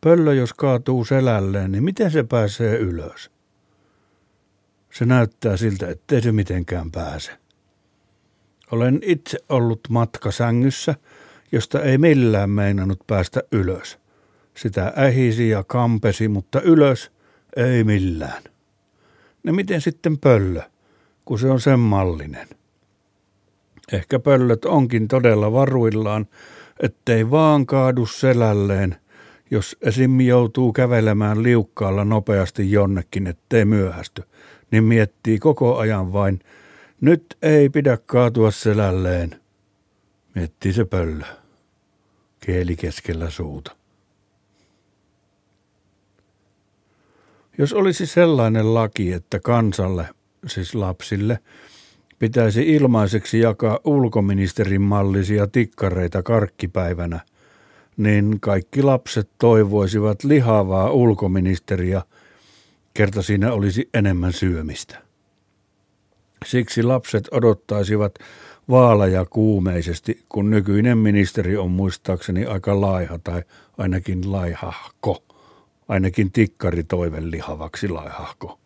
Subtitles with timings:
[0.00, 3.30] pöllö jos kaatuu selälleen, niin miten se pääsee ylös?
[4.92, 7.32] Se näyttää siltä, ettei se mitenkään pääse.
[8.70, 10.94] Olen itse ollut matkasängyssä,
[11.52, 13.98] josta ei millään meinannut päästä ylös.
[14.56, 17.10] Sitä ähisi ja kampesi, mutta ylös
[17.56, 18.42] ei millään.
[19.42, 20.62] Ne miten sitten pöllö,
[21.24, 22.48] kun se on sen mallinen?
[23.92, 26.26] Ehkä pöllöt onkin todella varuillaan,
[26.80, 28.96] ettei vaan kaadu selälleen,
[29.50, 30.20] jos esim.
[30.20, 34.22] joutuu kävelemään liukkaalla nopeasti jonnekin, ettei myöhästy,
[34.70, 36.40] niin miettii koko ajan vain,
[37.00, 39.40] nyt ei pidä kaatua selälleen,
[40.34, 41.24] miettii se pöllö,
[42.40, 43.76] kieli keskellä suuta.
[47.58, 50.08] Jos olisi sellainen laki, että kansalle,
[50.46, 51.38] siis lapsille,
[52.18, 57.20] pitäisi ilmaiseksi jakaa ulkoministerin mallisia tikkareita karkkipäivänä,
[57.96, 62.02] niin kaikki lapset toivoisivat lihavaa ulkoministeriä,
[62.94, 64.98] kerta siinä olisi enemmän syömistä.
[66.46, 68.14] Siksi lapset odottaisivat
[68.70, 73.42] vaaleja kuumeisesti, kun nykyinen ministeri on muistaakseni aika laiha tai
[73.78, 75.22] ainakin laihahko,
[75.88, 78.58] ainakin tikkari toiven lihavaksi laihahko.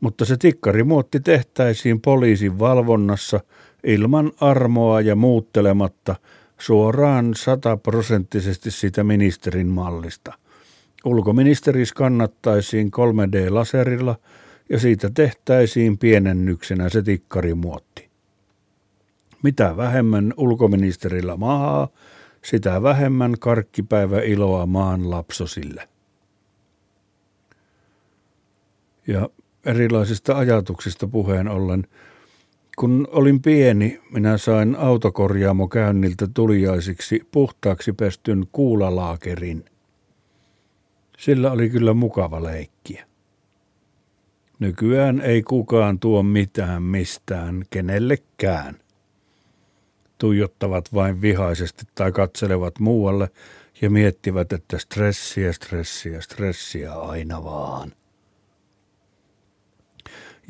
[0.00, 3.40] Mutta se tikkarimuotti tehtäisiin poliisin valvonnassa
[3.84, 6.16] ilman armoa ja muuttelematta
[6.62, 10.32] suoraan sataprosenttisesti siitä ministerin mallista.
[11.04, 14.14] Ulkoministeris kannattaisiin 3D-laserilla
[14.68, 18.10] ja siitä tehtäisiin pienennyksenä se tikkarimuotti.
[19.42, 21.88] Mitä vähemmän ulkoministerillä mahaa,
[22.44, 25.88] sitä vähemmän karkkipäivä iloa maan lapsosille.
[29.06, 29.28] Ja
[29.64, 31.86] erilaisista ajatuksista puheen ollen,
[32.78, 39.64] kun olin pieni, minä sain autokorjaamo käynniltä tuliaisiksi puhtaaksi pestyn kuulalaakerin.
[41.18, 43.06] Sillä oli kyllä mukava leikkiä.
[44.58, 48.76] Nykyään ei kukaan tuo mitään mistään kenellekään.
[50.18, 53.30] Tuijottavat vain vihaisesti tai katselevat muualle
[53.80, 57.92] ja miettivät, että stressiä, stressiä, stressiä aina vaan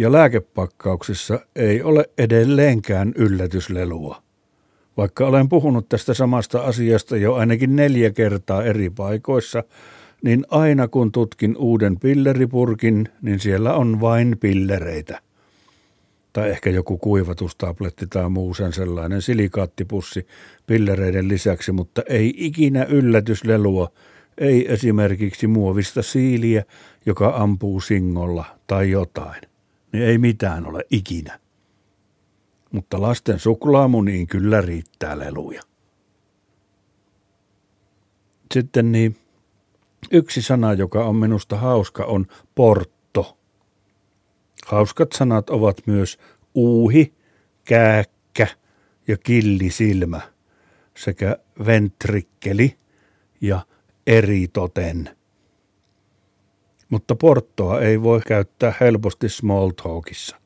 [0.03, 4.23] ja lääkepakkauksissa ei ole edelleenkään yllätyslelua.
[4.97, 9.65] Vaikka olen puhunut tästä samasta asiasta jo ainakin neljä kertaa eri paikoissa,
[10.23, 15.21] niin aina kun tutkin uuden pilleripurkin, niin siellä on vain pillereitä.
[16.33, 20.27] Tai ehkä joku kuivatustabletti tai muu sen sellainen silikaattipussi
[20.67, 23.89] pillereiden lisäksi, mutta ei ikinä yllätyslelua,
[24.39, 26.65] ei esimerkiksi muovista siiliä,
[27.07, 29.52] joka ampuu singolla tai jotain
[29.93, 31.41] niin ei mitään ole ikinä.
[32.73, 35.63] Mutta lasten suklaamuniin kyllä riittää leluja.
[38.55, 39.17] Sitten niin,
[40.11, 43.39] yksi sana, joka on minusta hauska, on portto.
[44.67, 46.19] Hauskat sanat ovat myös
[46.55, 47.15] uuhi,
[47.65, 48.47] kääkkä
[49.09, 50.21] ja killisilmä
[50.97, 51.37] sekä
[51.67, 52.77] ventrikkeli
[53.41, 53.67] ja
[54.07, 55.11] eritoten–
[56.93, 60.37] mutta porttoa ei voi käyttää helposti small talkissa.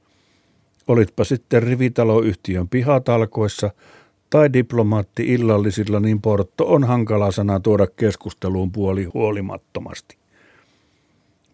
[0.88, 3.70] Olitpa sitten rivitaloyhtiön pihatalkoissa
[4.30, 10.16] tai diplomaatti illallisilla, niin portto on hankala sana tuoda keskusteluun puoli huolimattomasti.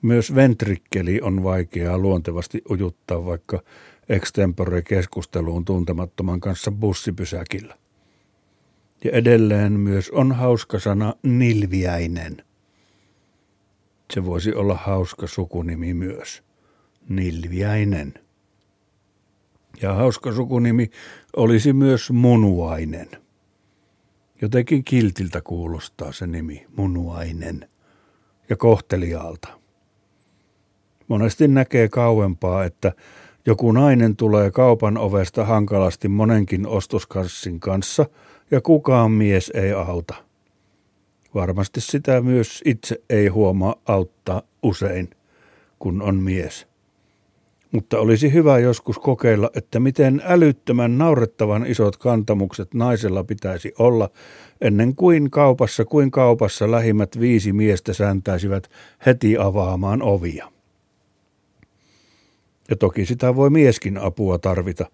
[0.02, 3.60] Myös ventrikkeli on vaikeaa luontevasti ujuttaa vaikka
[4.08, 7.76] extempore keskusteluun tuntemattoman kanssa bussipysäkillä.
[9.04, 12.36] Ja edelleen myös on hauska sana nilviäinen–
[14.12, 16.42] se voisi olla hauska sukunimi myös.
[17.08, 18.14] Nilviäinen.
[19.82, 20.90] Ja hauska sukunimi
[21.36, 23.08] olisi myös Munuainen.
[24.42, 27.68] Jotenkin kiltiltä kuulostaa se nimi, Munuainen.
[28.48, 29.48] Ja kohteliaalta.
[31.08, 32.92] Monesti näkee kauempaa, että
[33.46, 38.06] joku nainen tulee kaupan ovesta hankalasti monenkin ostoskassin kanssa
[38.50, 40.14] ja kukaan mies ei auta–
[41.34, 45.10] Varmasti sitä myös itse ei huomaa auttaa usein,
[45.78, 46.66] kun on mies.
[47.72, 54.10] Mutta olisi hyvä joskus kokeilla, että miten älyttömän naurettavan isot kantamukset naisella pitäisi olla,
[54.60, 58.70] ennen kuin kaupassa kuin kaupassa lähimmät viisi miestä säntäisivät
[59.06, 60.52] heti avaamaan ovia.
[62.70, 64.90] Ja toki sitä voi mieskin apua tarvita,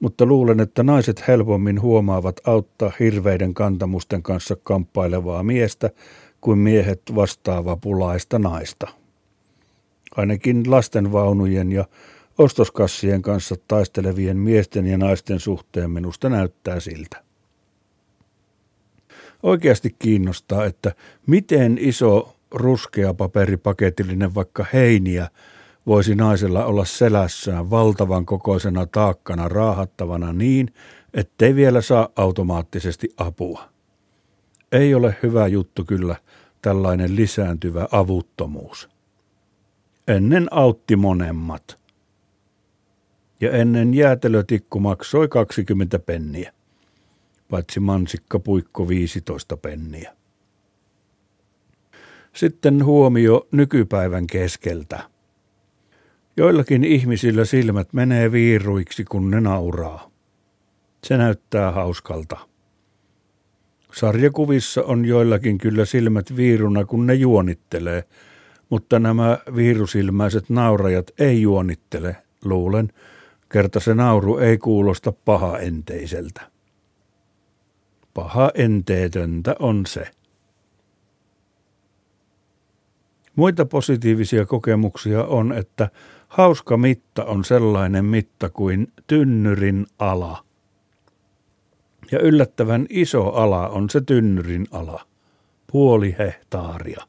[0.00, 5.90] mutta luulen, että naiset helpommin huomaavat auttaa hirveiden kantamusten kanssa kamppailevaa miestä
[6.40, 8.86] kuin miehet vastaava pulaista naista.
[10.16, 11.84] Ainakin lastenvaunujen ja
[12.38, 17.24] ostoskassien kanssa taistelevien miesten ja naisten suhteen minusta näyttää siltä.
[19.42, 20.92] Oikeasti kiinnostaa, että
[21.26, 25.28] miten iso ruskea paperipaketillinen vaikka heiniä
[25.90, 30.74] voisi naisella olla selässään valtavan kokoisena taakkana raahattavana niin,
[31.14, 33.68] ettei vielä saa automaattisesti apua.
[34.72, 36.16] Ei ole hyvä juttu kyllä
[36.62, 38.88] tällainen lisääntyvä avuttomuus.
[40.08, 41.78] Ennen autti monemmat.
[43.40, 46.52] Ja ennen jäätelötikku maksoi 20 penniä,
[47.50, 50.16] paitsi mansikkapuikko 15 penniä.
[52.34, 55.19] Sitten huomio nykypäivän keskeltä.
[56.40, 60.10] Joillakin ihmisillä silmät menee viiruiksi, kun ne nauraa.
[61.04, 62.36] Se näyttää hauskalta.
[63.92, 68.04] Sarjakuvissa on joillakin kyllä silmät viiruna, kun ne juonittelee,
[68.68, 72.92] mutta nämä viirusilmäiset naurajat ei juonittele, luulen,
[73.52, 76.40] kerta se nauru ei kuulosta paha enteiseltä.
[78.14, 80.10] Paha enteetöntä on se.
[83.36, 85.90] Muita positiivisia kokemuksia on, että
[86.30, 90.44] hauska mitta on sellainen mitta kuin tynnyrin ala.
[92.12, 95.06] Ja yllättävän iso ala on se tynnyrin ala,
[95.72, 97.04] puoli hehtaaria.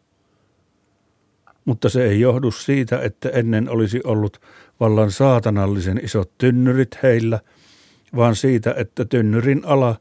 [1.66, 4.42] Mutta se ei johdu siitä, että ennen olisi ollut
[4.80, 7.40] vallan saatanallisen isot tynnyrit heillä,
[8.16, 9.96] vaan siitä, että tynnyrin ala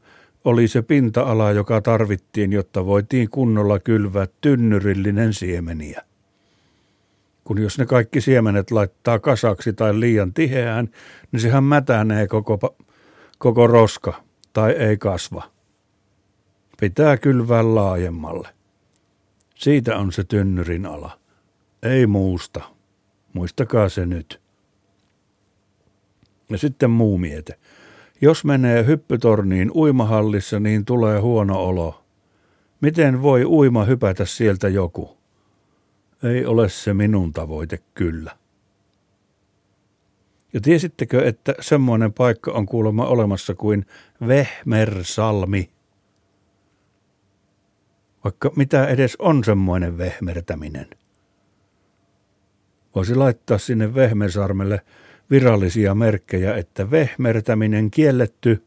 [0.45, 6.10] oli se pinta-ala, joka tarvittiin, jotta voitiin kunnolla kylvää tynnyrillinen siemeniä
[7.51, 10.89] kun jos ne kaikki siemenet laittaa kasaksi tai liian tiheään,
[11.31, 12.75] niin sehän mätänee koko,
[13.37, 15.43] koko roska tai ei kasva.
[16.79, 18.47] Pitää kylvää laajemmalle.
[19.55, 21.19] Siitä on se tynnyrin ala.
[21.83, 22.61] Ei muusta.
[23.33, 24.41] Muistakaa se nyt.
[26.49, 27.59] Ja sitten muu miete.
[28.21, 32.03] Jos menee hyppytorniin uimahallissa, niin tulee huono olo.
[32.81, 35.20] Miten voi uima hypätä sieltä joku?
[36.23, 38.37] Ei ole se minun tavoite kyllä.
[40.53, 43.85] Ja tiesittekö, että semmoinen paikka on kuulemma olemassa kuin
[44.27, 45.69] Vehmersalmi?
[48.23, 50.87] Vaikka mitä edes on semmoinen vehmertäminen.
[52.95, 54.81] Voisi laittaa sinne Vehmersarmelle
[55.29, 58.63] virallisia merkkejä, että vehmertäminen kielletty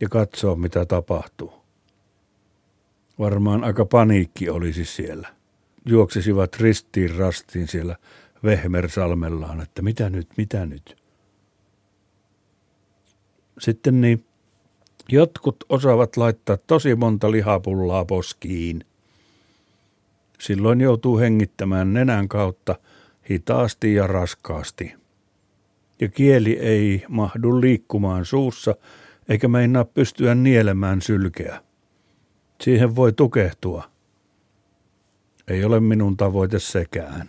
[0.00, 1.52] ja katsoa mitä tapahtuu.
[3.18, 5.37] Varmaan aika paniikki olisi siellä
[5.86, 7.96] juoksisivat ristiin rastiin siellä
[8.44, 10.96] Vehmersalmellaan, että mitä nyt, mitä nyt.
[13.58, 14.24] Sitten niin,
[15.08, 18.84] jotkut osaavat laittaa tosi monta lihapullaa poskiin.
[20.40, 22.78] Silloin joutuu hengittämään nenän kautta
[23.30, 24.94] hitaasti ja raskaasti.
[26.00, 28.74] Ja kieli ei mahdu liikkumaan suussa,
[29.28, 31.62] eikä meinaa pystyä nielemään sylkeä.
[32.60, 33.90] Siihen voi tukehtua–
[35.48, 37.28] ei ole minun tavoite sekään.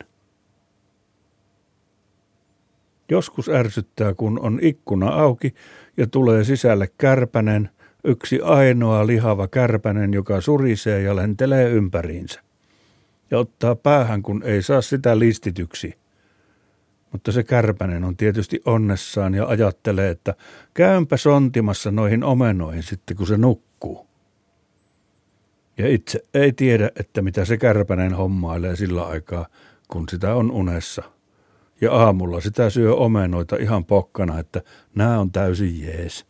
[3.11, 5.53] Joskus ärsyttää, kun on ikkuna auki
[5.97, 7.69] ja tulee sisälle kärpänen,
[8.03, 12.41] yksi ainoa lihava kärpänen, joka surisee ja lentelee ympäriinsä.
[13.31, 15.93] Ja ottaa päähän, kun ei saa sitä listityksi.
[17.11, 20.35] Mutta se kärpänen on tietysti onnessaan ja ajattelee, että
[20.73, 24.08] käynpä sontimassa noihin omenoihin sitten, kun se nukkuu.
[25.79, 29.47] Ja itse ei tiedä, että mitä se kärpänen hommailee sillä aikaa,
[29.87, 31.03] kun sitä on unessa.
[31.81, 34.61] Ja aamulla sitä syö omenoita ihan pokkana, että
[34.95, 36.25] nämä on täysin jees.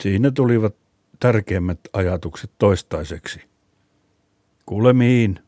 [0.00, 0.76] Siinä tulivat
[1.20, 3.40] tärkeimmät ajatukset toistaiseksi.
[4.66, 5.38] Kuulemiin.